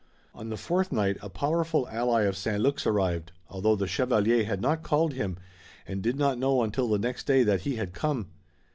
[0.33, 2.59] On the fourth night a powerful ally of St.
[2.59, 5.37] Luc's arrived, although the chevalier had not called him,
[5.85, 8.29] and did not know until the next day that he had come.